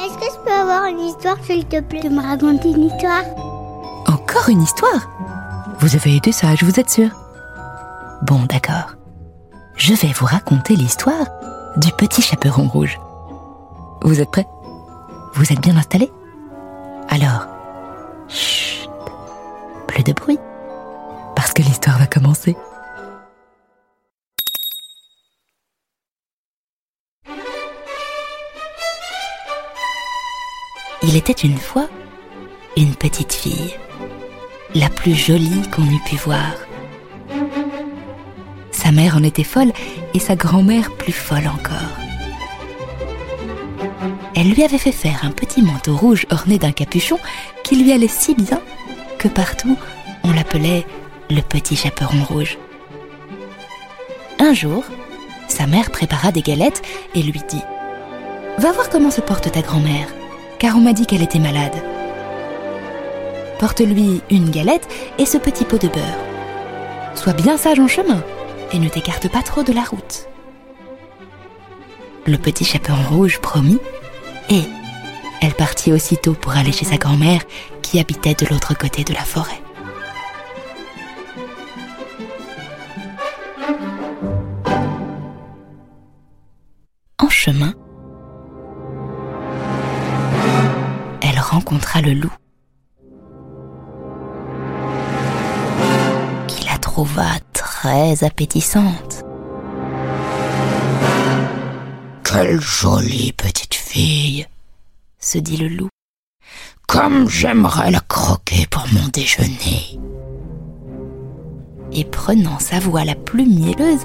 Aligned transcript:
Est-ce 0.00 0.14
que 0.18 0.24
je 0.24 0.44
peux 0.44 0.52
avoir 0.52 0.84
une 0.86 1.00
histoire, 1.00 1.36
s'il 1.42 1.66
te 1.66 1.80
plaît, 1.80 2.02
de 2.02 2.08
me 2.08 2.22
raconter 2.22 2.70
une 2.70 2.84
histoire? 2.84 3.22
Encore 4.06 4.48
une 4.48 4.62
histoire? 4.62 5.08
Vous 5.80 5.94
avez 5.94 6.16
été 6.16 6.32
sage, 6.32 6.62
vous 6.62 6.78
êtes 6.78 6.90
sûr 6.90 7.10
Bon, 8.22 8.40
d'accord. 8.48 8.94
Je 9.76 9.94
vais 9.94 10.12
vous 10.12 10.26
raconter 10.26 10.74
l'histoire 10.76 11.26
du 11.76 11.92
petit 11.92 12.22
chaperon 12.22 12.68
rouge. 12.68 12.98
Vous 14.02 14.20
êtes 14.20 14.30
prêts? 14.30 14.46
Vous 15.34 15.52
êtes 15.52 15.60
bien 15.60 15.76
installés? 15.76 16.10
Alors, 17.08 17.46
chut, 18.28 18.88
plus 19.86 20.02
de 20.02 20.12
bruit, 20.12 20.38
parce 21.34 21.52
que 21.52 21.62
l'histoire 21.62 21.98
va 21.98 22.06
commencer. 22.06 22.56
Il 31.08 31.14
était 31.16 31.32
une 31.32 31.56
fois 31.56 31.88
une 32.76 32.96
petite 32.96 33.32
fille, 33.32 33.76
la 34.74 34.88
plus 34.88 35.14
jolie 35.14 35.62
qu'on 35.70 35.84
eût 35.84 36.02
pu 36.04 36.16
voir. 36.16 36.52
Sa 38.72 38.90
mère 38.90 39.16
en 39.16 39.22
était 39.22 39.44
folle 39.44 39.72
et 40.14 40.18
sa 40.18 40.34
grand-mère 40.34 40.92
plus 40.96 41.12
folle 41.12 41.46
encore. 41.46 41.94
Elle 44.34 44.50
lui 44.50 44.64
avait 44.64 44.78
fait 44.78 44.90
faire 44.90 45.20
un 45.22 45.30
petit 45.30 45.62
manteau 45.62 45.96
rouge 45.96 46.26
orné 46.30 46.58
d'un 46.58 46.72
capuchon 46.72 47.18
qui 47.62 47.76
lui 47.76 47.92
allait 47.92 48.08
si 48.08 48.34
bien 48.34 48.60
que 49.16 49.28
partout 49.28 49.78
on 50.24 50.32
l'appelait 50.32 50.84
le 51.30 51.40
petit 51.40 51.76
chaperon 51.76 52.24
rouge. 52.24 52.58
Un 54.40 54.54
jour, 54.54 54.84
sa 55.46 55.68
mère 55.68 55.92
prépara 55.92 56.32
des 56.32 56.42
galettes 56.42 56.82
et 57.14 57.22
lui 57.22 57.40
dit⁇ 57.48 57.62
Va 58.60 58.72
voir 58.72 58.90
comment 58.90 59.12
se 59.12 59.20
porte 59.20 59.52
ta 59.52 59.62
grand-mère, 59.62 60.08
car 60.58 60.76
on 60.76 60.80
m'a 60.80 60.92
dit 60.92 61.06
qu'elle 61.06 61.22
était 61.22 61.38
malade. 61.38 61.76
Porte-lui 63.58 64.22
une 64.30 64.50
galette 64.50 64.88
et 65.18 65.26
ce 65.26 65.38
petit 65.38 65.64
pot 65.64 65.80
de 65.80 65.88
beurre. 65.88 66.18
Sois 67.14 67.32
bien 67.32 67.56
sage 67.56 67.80
en 67.80 67.88
chemin 67.88 68.22
et 68.72 68.78
ne 68.78 68.88
t'écarte 68.88 69.28
pas 69.30 69.42
trop 69.42 69.62
de 69.62 69.72
la 69.72 69.82
route. 69.82 70.28
Le 72.26 72.36
petit 72.36 72.64
chaperon 72.64 73.16
rouge 73.16 73.38
promit, 73.38 73.78
et 74.50 74.62
elle 75.40 75.54
partit 75.54 75.92
aussitôt 75.92 76.34
pour 76.34 76.56
aller 76.56 76.72
chez 76.72 76.84
sa 76.84 76.96
grand-mère 76.96 77.42
qui 77.82 78.00
habitait 78.00 78.34
de 78.34 78.46
l'autre 78.46 78.76
côté 78.76 79.04
de 79.04 79.14
la 79.14 79.20
forêt. 79.20 79.62
En 87.18 87.28
chemin, 87.28 87.74
rencontra 91.56 92.02
le 92.02 92.12
loup, 92.12 92.32
qui 96.46 96.66
la 96.66 96.76
trouva 96.76 97.30
très 97.54 98.24
appétissante. 98.24 99.24
Quelle 102.22 102.60
jolie 102.60 103.32
petite 103.32 103.74
fille, 103.74 104.46
se 105.18 105.38
dit 105.38 105.56
le 105.56 105.68
loup. 105.68 105.88
Comme 106.86 107.26
j'aimerais 107.26 107.90
la 107.90 108.00
croquer 108.00 108.66
pour 108.66 108.84
mon 108.92 109.08
déjeuner. 109.08 109.98
Et 111.92 112.04
prenant 112.04 112.58
sa 112.58 112.80
voix 112.80 113.06
la 113.06 113.14
plus 113.14 113.46
mielleuse, 113.46 114.04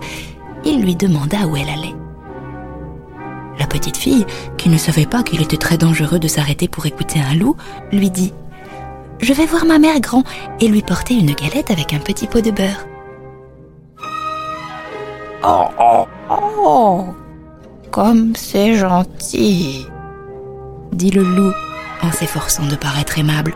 il 0.63 0.81
lui 0.81 0.95
demanda 0.95 1.45
où 1.47 1.57
elle 1.57 1.69
allait. 1.69 2.00
La 3.59 3.67
petite 3.67 3.97
fille, 3.97 4.25
qui 4.57 4.69
ne 4.69 4.77
savait 4.77 5.05
pas 5.05 5.23
qu'il 5.23 5.41
était 5.41 5.57
très 5.57 5.77
dangereux 5.77 6.19
de 6.19 6.27
s'arrêter 6.27 6.67
pour 6.67 6.85
écouter 6.85 7.19
un 7.19 7.35
loup, 7.35 7.55
lui 7.91 8.09
dit⁇ 8.09 8.29
Je 9.19 9.33
vais 9.33 9.45
voir 9.45 9.65
ma 9.65 9.79
mère 9.79 9.99
grand 9.99 10.23
et 10.59 10.67
lui 10.67 10.81
porter 10.81 11.15
une 11.15 11.33
galette 11.33 11.71
avec 11.71 11.93
un 11.93 11.99
petit 11.99 12.27
pot 12.27 12.41
de 12.41 12.51
beurre. 12.51 12.85
Oh, 15.43 15.65
oh, 15.79 16.05
oh 16.29 17.05
Comme 17.89 18.35
c'est 18.35 18.75
gentil 18.75 19.87
dit 20.93 21.11
le 21.11 21.23
loup 21.23 21.53
en 22.01 22.11
s'efforçant 22.11 22.65
de 22.65 22.75
paraître 22.75 23.19
aimable. 23.19 23.55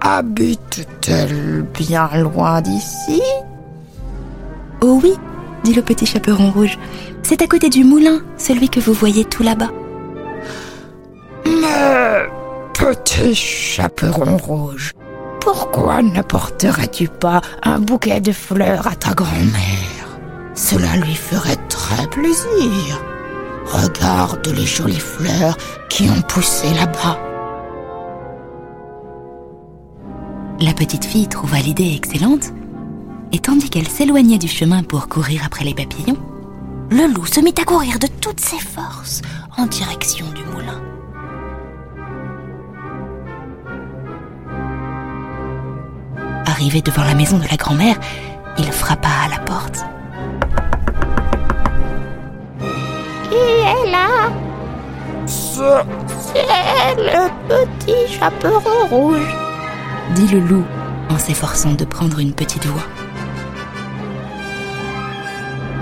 Habite-t-elle 0.00 1.66
bien 1.74 2.08
loin 2.14 2.60
d'ici? 2.60 3.22
Oh 4.80 5.00
oui, 5.02 5.14
dit 5.64 5.74
le 5.74 5.82
petit 5.82 6.06
chaperon 6.06 6.50
rouge. 6.50 6.78
C'est 7.28 7.42
à 7.42 7.46
côté 7.46 7.68
du 7.68 7.84
moulin, 7.84 8.22
celui 8.38 8.70
que 8.70 8.80
vous 8.80 8.94
voyez 8.94 9.22
tout 9.22 9.42
là-bas. 9.42 9.68
Mais, 11.44 12.26
petit 12.72 13.34
chaperon 13.34 14.38
rouge, 14.38 14.92
pourquoi 15.38 16.00
n'apporterais-tu 16.00 17.08
pas 17.08 17.42
un 17.62 17.80
bouquet 17.80 18.22
de 18.22 18.32
fleurs 18.32 18.86
à 18.86 18.94
ta 18.94 19.12
grand-mère? 19.12 20.18
Cela 20.54 20.96
lui 20.96 21.14
ferait 21.14 21.58
très 21.68 22.06
plaisir. 22.06 23.04
Regarde 23.66 24.48
les 24.56 24.64
jolies 24.64 24.98
fleurs 24.98 25.58
qui 25.90 26.08
ont 26.08 26.22
poussé 26.22 26.68
là-bas. 26.72 27.20
La 30.62 30.72
petite 30.72 31.04
fille 31.04 31.28
trouva 31.28 31.58
l'idée 31.58 31.92
excellente, 31.94 32.54
et 33.32 33.38
tandis 33.38 33.68
qu'elle 33.68 33.86
s'éloignait 33.86 34.38
du 34.38 34.48
chemin 34.48 34.82
pour 34.82 35.08
courir 35.08 35.42
après 35.44 35.66
les 35.66 35.74
papillons, 35.74 36.16
le 36.90 37.06
loup 37.12 37.26
se 37.26 37.40
mit 37.40 37.54
à 37.60 37.64
courir 37.64 37.98
de 37.98 38.06
toutes 38.06 38.40
ses 38.40 38.58
forces 38.58 39.20
en 39.56 39.66
direction 39.66 40.26
du 40.34 40.42
moulin. 40.44 40.80
Arrivé 46.46 46.80
devant 46.82 47.04
la 47.04 47.14
maison 47.14 47.38
de 47.38 47.46
la 47.48 47.56
grand-mère, 47.56 47.96
il 48.58 48.72
frappa 48.72 49.08
à 49.08 49.28
la 49.28 49.38
porte. 49.40 49.84
Qui 53.28 53.36
est 53.36 53.90
là? 53.90 54.30
C'est 55.26 55.84
le 56.96 57.28
petit 57.48 58.12
chaperon 58.12 58.86
rouge, 58.88 59.36
dit 60.14 60.28
le 60.28 60.40
loup 60.40 60.64
en 61.10 61.18
s'efforçant 61.18 61.72
de 61.72 61.84
prendre 61.84 62.18
une 62.18 62.32
petite 62.32 62.66
voix. 62.66 62.82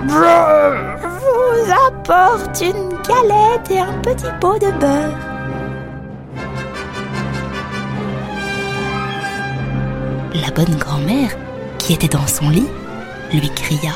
Vous 0.05 1.71
apporte 1.87 2.61
une 2.61 2.89
galette 3.07 3.71
et 3.71 3.79
un 3.79 3.93
petit 4.01 4.31
pot 4.39 4.59
de 4.59 4.71
beurre. 4.79 5.17
La 10.33 10.51
bonne 10.51 10.75
grand-mère, 10.77 11.31
qui 11.77 11.93
était 11.93 12.07
dans 12.07 12.27
son 12.27 12.49
lit, 12.49 12.67
lui 13.33 13.49
cria 13.49 13.91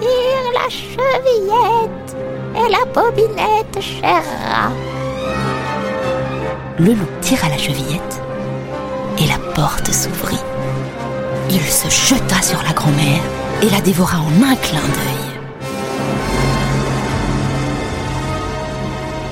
Tire 0.00 0.52
la 0.52 0.68
chevillette 0.68 2.16
et 2.56 2.70
la 2.70 2.84
bobinette, 2.92 3.80
cher 3.80 4.22
rat. 4.50 4.72
Le 6.78 6.92
loup 6.92 7.08
tira 7.20 7.48
la 7.48 7.58
chevillette 7.58 8.20
et 9.18 9.26
la 9.26 9.38
porte 9.54 9.92
s'ouvrit. 9.92 10.38
Il 11.50 11.62
se 11.62 11.88
jeta 11.88 12.42
sur 12.42 12.62
la 12.62 12.72
grand-mère 12.72 13.22
et 13.62 13.70
la 13.70 13.80
dévora 13.80 14.18
en 14.20 14.42
un 14.42 14.56
clin 14.56 14.80
d'œil. 14.80 15.18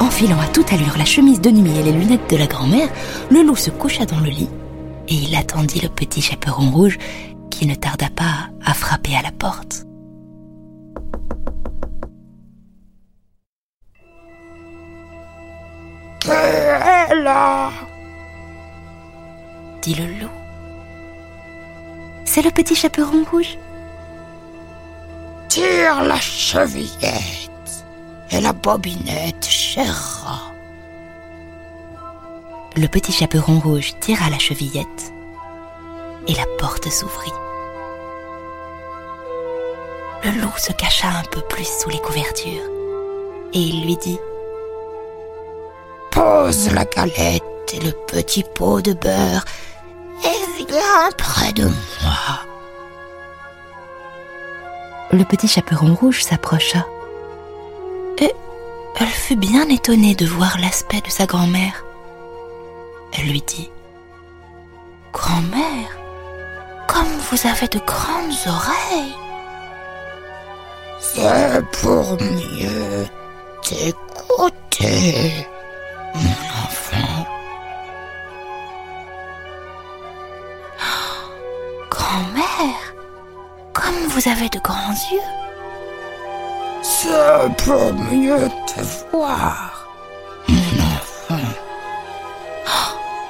Enfilant 0.00 0.40
à 0.40 0.46
toute 0.48 0.72
allure 0.72 0.96
la 0.98 1.04
chemise 1.04 1.40
de 1.40 1.50
nuit 1.50 1.78
et 1.78 1.82
les 1.82 1.92
lunettes 1.92 2.30
de 2.30 2.36
la 2.36 2.46
grand-mère, 2.46 2.88
le 3.30 3.42
loup 3.42 3.56
se 3.56 3.70
coucha 3.70 4.04
dans 4.04 4.20
le 4.20 4.30
lit 4.30 4.48
et 5.08 5.14
il 5.14 5.34
attendit 5.36 5.80
le 5.80 5.88
petit 5.88 6.20
chaperon 6.20 6.70
rouge 6.70 6.98
qui 7.50 7.66
ne 7.66 7.74
tarda 7.74 8.08
pas 8.10 8.48
à 8.64 8.74
frapper 8.74 9.16
à 9.16 9.22
la 9.22 9.32
porte. 9.32 9.84
Qui 19.80 19.92
est 19.92 19.94
dit 19.94 19.94
le 19.94 20.06
loup. 20.20 20.30
C'est 22.24 22.42
le 22.42 22.50
petit 22.50 22.74
chaperon 22.74 23.24
rouge? 23.30 23.56
Tire 25.56 26.04
la 26.04 26.20
chevillette 26.20 27.86
et 28.30 28.42
la 28.42 28.52
bobinette, 28.52 29.46
cher 29.48 29.90
rat. 30.22 30.52
Le 32.76 32.86
petit 32.88 33.10
chaperon 33.10 33.58
rouge 33.60 33.94
tira 34.00 34.28
la 34.28 34.38
chevillette 34.38 35.14
et 36.28 36.34
la 36.34 36.44
porte 36.58 36.90
s'ouvrit. 36.90 37.32
Le 40.24 40.42
loup 40.42 40.52
se 40.58 40.72
cacha 40.72 41.08
un 41.08 41.24
peu 41.30 41.40
plus 41.40 41.64
sous 41.64 41.88
les 41.88 42.00
couvertures 42.00 42.68
et 43.54 43.58
il 43.58 43.86
lui 43.86 43.96
dit 43.96 44.18
Pose 46.10 46.70
la 46.74 46.84
galette 46.84 47.72
et 47.72 47.80
le 47.80 47.92
petit 47.92 48.44
pot 48.54 48.82
de 48.82 48.92
beurre 48.92 49.46
et 50.22 50.64
viens 50.68 51.10
près 51.16 51.54
de 51.54 51.64
moi. 51.64 52.55
Le 55.16 55.24
petit 55.24 55.48
chaperon 55.48 55.94
rouge 55.94 56.22
s'approcha 56.22 56.86
et 58.18 58.34
elle 59.00 59.06
fut 59.06 59.34
bien 59.34 59.66
étonnée 59.70 60.14
de 60.14 60.26
voir 60.26 60.58
l'aspect 60.60 61.00
de 61.00 61.08
sa 61.08 61.24
grand-mère. 61.24 61.86
Elle 63.14 63.30
lui 63.30 63.40
dit 63.40 63.70
Grand-mère, 65.14 65.88
comme 66.86 67.08
vous 67.30 67.48
avez 67.48 67.66
de 67.66 67.78
grandes 67.78 68.46
oreilles. 68.46 69.14
C'est 71.00 71.64
pour 71.80 72.18
mieux 72.20 73.06
t'écouter, 73.62 75.32
mon 76.14 76.30
enfant. 76.62 77.26
Grand-mère, 81.88 82.76
comme 82.90 82.95
vous 84.16 84.30
avez 84.30 84.48
de 84.48 84.58
grands 84.60 84.94
yeux. 85.12 85.28
C'est 86.82 87.54
pour 87.64 87.92
mieux 87.92 88.48
te 88.66 88.80
voir, 89.12 89.86
mon 90.48 90.56
enfant. 90.56 91.44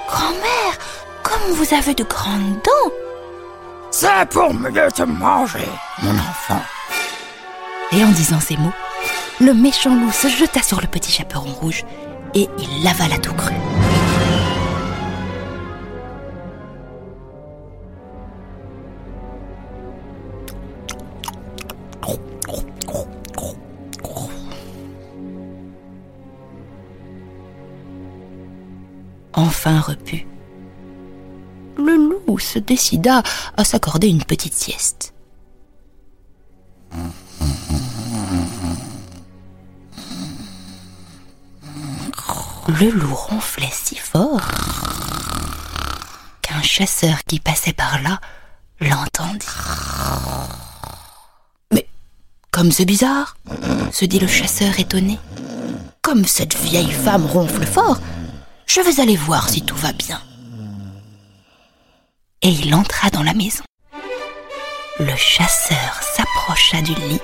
Grand-mère, 0.06 0.78
comme 1.24 1.52
vous 1.54 1.74
avez 1.74 1.92
de 1.92 2.04
grandes 2.04 2.60
dents. 2.62 2.92
C'est 3.90 4.28
pour 4.30 4.54
mieux 4.54 4.88
te 4.94 5.02
manger, 5.02 5.68
mon 6.02 6.14
enfant. 6.14 6.62
Et 7.90 8.04
en 8.04 8.10
disant 8.12 8.38
ces 8.38 8.56
mots, 8.56 8.72
le 9.40 9.54
méchant 9.54 9.94
loup 9.94 10.12
se 10.12 10.28
jeta 10.28 10.62
sur 10.62 10.80
le 10.80 10.86
petit 10.86 11.10
chaperon 11.10 11.50
rouge 11.50 11.84
et 12.34 12.48
il 12.58 12.84
l'avala 12.84 13.18
tout 13.18 13.34
cru. 13.34 13.54
Enfin 29.38 29.80
repu, 29.80 30.26
le 31.76 31.94
loup 32.26 32.38
se 32.38 32.58
décida 32.58 33.22
à 33.56 33.64
s'accorder 33.64 34.08
une 34.08 34.24
petite 34.24 34.54
sieste. 34.54 35.12
Le 42.68 42.90
loup 42.90 43.14
ronflait 43.14 43.70
si 43.70 43.96
fort 43.96 44.40
qu'un 46.42 46.62
chasseur 46.62 47.22
qui 47.24 47.38
passait 47.38 47.74
par 47.74 48.00
là 48.02 48.20
l'entendit. 48.80 49.46
Comme 52.56 52.72
c'est 52.72 52.86
bizarre, 52.86 53.36
se 53.92 54.06
dit 54.06 54.18
le 54.18 54.26
chasseur 54.26 54.80
étonné. 54.80 55.18
Comme 56.00 56.24
cette 56.24 56.56
vieille 56.56 56.90
femme 56.90 57.26
ronfle 57.26 57.66
fort, 57.66 57.98
je 58.64 58.80
vais 58.80 58.98
aller 59.02 59.14
voir 59.14 59.50
si 59.50 59.60
tout 59.60 59.76
va 59.76 59.92
bien. 59.92 60.18
Et 62.40 62.48
il 62.48 62.74
entra 62.74 63.10
dans 63.10 63.22
la 63.22 63.34
maison. 63.34 63.62
Le 64.98 65.14
chasseur 65.16 66.00
s'approcha 66.00 66.80
du 66.80 66.94
lit 66.94 67.20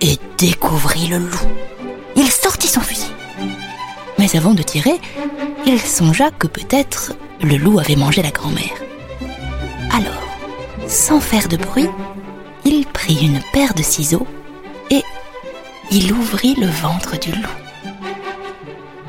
et 0.00 0.16
découvrit 0.38 1.08
le 1.08 1.18
loup. 1.18 1.48
Il 2.14 2.30
sortit 2.30 2.68
son 2.68 2.82
fusil. 2.82 3.10
Mais 4.16 4.36
avant 4.36 4.54
de 4.54 4.62
tirer, 4.62 5.00
il 5.66 5.80
songea 5.80 6.30
que 6.30 6.46
peut-être 6.46 7.14
le 7.42 7.56
loup 7.56 7.80
avait 7.80 7.96
mangé 7.96 8.22
la 8.22 8.30
grand-mère. 8.30 8.80
Alors, 9.90 10.22
sans 10.86 11.18
faire 11.18 11.48
de 11.48 11.56
bruit, 11.56 11.88
une 13.14 13.40
paire 13.52 13.74
de 13.74 13.82
ciseaux 13.82 14.26
et 14.90 15.02
il 15.90 16.12
ouvrit 16.12 16.54
le 16.54 16.66
ventre 16.66 17.18
du 17.18 17.32
loup. 17.32 17.48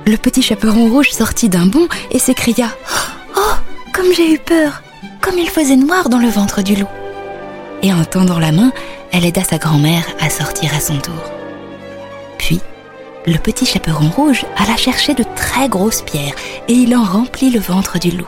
Le 0.05 0.17
petit 0.17 0.41
chaperon 0.41 0.89
rouge 0.89 1.11
sortit 1.11 1.49
d'un 1.49 1.65
bond 1.65 1.87
et 2.11 2.19
s'écria 2.19 2.69
Oh, 3.35 3.55
comme 3.93 4.13
j'ai 4.13 4.33
eu 4.33 4.39
peur 4.39 4.81
Comme 5.21 5.37
il 5.37 5.49
faisait 5.49 5.75
noir 5.75 6.09
dans 6.09 6.19
le 6.19 6.29
ventre 6.29 6.61
du 6.61 6.75
loup 6.75 6.87
Et 7.81 7.91
en 7.91 8.05
tendant 8.05 8.39
la 8.39 8.51
main, 8.51 8.71
elle 9.11 9.25
aida 9.25 9.43
sa 9.43 9.57
grand-mère 9.57 10.05
à 10.19 10.29
sortir 10.29 10.73
à 10.73 10.79
son 10.79 10.97
tour. 10.99 11.31
Puis, 12.37 12.61
le 13.25 13.37
petit 13.37 13.65
chaperon 13.65 14.09
rouge 14.09 14.45
alla 14.55 14.77
chercher 14.77 15.13
de 15.13 15.25
très 15.35 15.67
grosses 15.67 16.03
pierres 16.03 16.35
et 16.69 16.73
il 16.73 16.95
en 16.95 17.03
remplit 17.03 17.49
le 17.49 17.59
ventre 17.59 17.99
du 17.99 18.11
loup. 18.11 18.27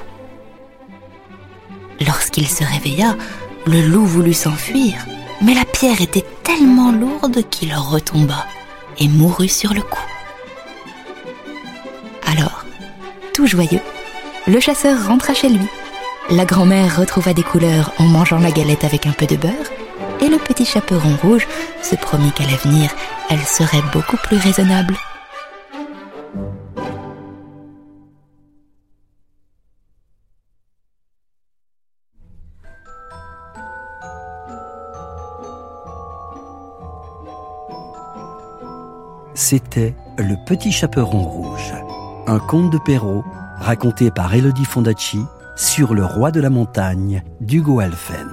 Lorsqu'il 2.05 2.47
se 2.47 2.63
réveilla, 2.63 3.15
le 3.65 3.81
loup 3.81 4.05
voulut 4.05 4.33
s'enfuir, 4.33 4.95
mais 5.41 5.53
la 5.53 5.65
pierre 5.65 6.01
était 6.01 6.25
tellement 6.43 6.91
lourde 6.91 7.47
qu'il 7.49 7.73
retomba 7.73 8.45
et 8.99 9.07
mourut 9.07 9.47
sur 9.47 9.73
le 9.73 9.81
coup. 9.81 10.05
Alors, 12.25 12.65
tout 13.33 13.47
joyeux, 13.47 13.81
le 14.47 14.59
chasseur 14.59 15.07
rentra 15.07 15.33
chez 15.33 15.49
lui. 15.49 15.67
La 16.29 16.45
grand-mère 16.45 16.99
retrouva 16.99 17.33
des 17.33 17.43
couleurs 17.43 17.91
en 17.97 18.03
mangeant 18.03 18.39
la 18.39 18.51
galette 18.51 18.83
avec 18.83 19.07
un 19.07 19.11
peu 19.11 19.25
de 19.25 19.35
beurre, 19.35 19.53
et 20.21 20.27
le 20.27 20.37
petit 20.37 20.65
chaperon 20.65 21.15
rouge 21.23 21.47
se 21.81 21.95
promit 21.95 22.31
qu'à 22.31 22.43
l'avenir, 22.43 22.91
elle 23.29 23.41
serait 23.41 23.81
beaucoup 23.93 24.17
plus 24.17 24.37
raisonnable. 24.37 24.95
C'était 39.39 39.95
Le 40.17 40.35
Petit 40.45 40.73
Chaperon 40.73 41.23
Rouge, 41.23 41.73
un 42.27 42.39
conte 42.39 42.73
de 42.73 42.77
Perrault 42.77 43.23
raconté 43.57 44.11
par 44.11 44.35
Elodie 44.35 44.65
Fondacci 44.65 45.21
sur 45.55 45.93
le 45.93 46.03
roi 46.03 46.31
de 46.31 46.41
la 46.41 46.49
montagne 46.49 47.23
d'Hugo 47.39 47.79
Alphen. 47.79 48.27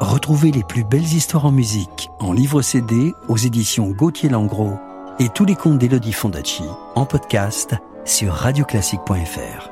Retrouvez 0.00 0.52
les 0.52 0.62
plus 0.62 0.84
belles 0.84 1.02
histoires 1.02 1.46
en 1.46 1.50
musique 1.50 2.10
en 2.20 2.32
livre 2.32 2.62
CD 2.62 3.12
aux 3.26 3.36
éditions 3.36 3.90
Gauthier 3.90 4.28
Langros 4.28 4.78
et 5.18 5.28
tous 5.30 5.46
les 5.46 5.56
contes 5.56 5.78
d'Elodie 5.78 6.12
Fondacci 6.12 6.64
en 6.94 7.04
podcast 7.04 7.74
sur 8.04 8.32
radioclassique.fr. 8.32 9.68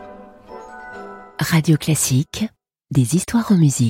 Radio 1.38 1.76
Classique, 1.76 2.48
des 2.90 3.14
histoires 3.14 3.52
en 3.52 3.56
musique. 3.56 3.89